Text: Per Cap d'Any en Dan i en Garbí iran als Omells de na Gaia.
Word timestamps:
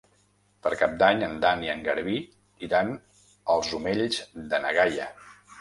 Per 0.67 0.71
Cap 0.77 0.95
d'Any 1.03 1.21
en 1.27 1.35
Dan 1.43 1.61
i 1.67 1.69
en 1.75 1.83
Garbí 1.89 2.17
iran 2.69 2.89
als 3.57 3.71
Omells 3.81 4.21
de 4.55 4.65
na 4.65 4.73
Gaia. 4.81 5.11